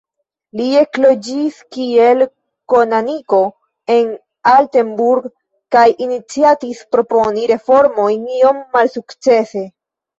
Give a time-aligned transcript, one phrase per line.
[0.59, 2.25] Li ekloĝis kiel
[2.73, 3.43] kanoniko
[3.99, 4.11] en
[4.55, 5.31] Altenburg,
[5.79, 9.69] kaj iniciatis proponi reformojn, iom malsukcese.